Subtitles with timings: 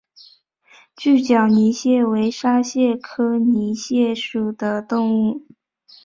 [0.97, 5.45] 锯脚泥蟹为沙蟹科泥蟹属的动物。